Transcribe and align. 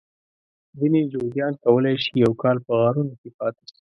ځینې 0.77 1.01
جوګیان 1.11 1.53
کولای 1.63 1.95
شي 2.03 2.11
یو 2.23 2.31
کال 2.41 2.57
په 2.65 2.71
غارونو 2.79 3.13
کې 3.19 3.29
پاته 3.37 3.63
شي. 3.71 3.79